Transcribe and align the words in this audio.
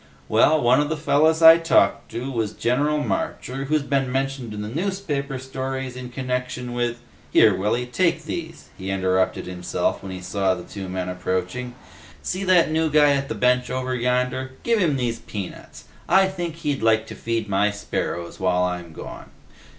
Well, 0.27 0.59
one 0.59 0.79
of 0.81 0.89
the 0.89 0.97
fellas 0.97 1.43
I 1.43 1.59
talked 1.59 2.09
to 2.09 2.31
was 2.31 2.53
General 2.53 2.97
Marcher, 3.03 3.65
who's 3.65 3.83
been 3.83 4.11
mentioned 4.11 4.51
in 4.51 4.63
the 4.63 4.67
newspaper 4.67 5.37
stories 5.37 5.95
in 5.95 6.09
connection 6.09 6.73
with... 6.73 6.97
here, 7.31 7.55
Willy, 7.55 7.85
take 7.85 8.23
these," 8.23 8.69
he 8.79 8.89
interrupted 8.89 9.45
himself 9.45 10.01
when 10.01 10.11
he 10.11 10.19
saw 10.19 10.55
the 10.55 10.63
two 10.63 10.89
men 10.89 11.07
approaching. 11.07 11.75
"See 12.23 12.43
that 12.45 12.71
new 12.71 12.89
guy 12.89 13.11
at 13.11 13.29
the 13.29 13.35
bench 13.35 13.69
over 13.69 13.93
yonder? 13.93 14.53
Give 14.63 14.79
him 14.79 14.95
these 14.97 15.19
peanuts. 15.19 15.83
I 16.09 16.27
think 16.27 16.55
he'd 16.55 16.81
like 16.81 17.05
to 17.05 17.13
feed 17.13 17.47
my 17.47 17.69
sparrows 17.69 18.39
while 18.39 18.63
I'm 18.63 18.93
gone. 18.93 19.29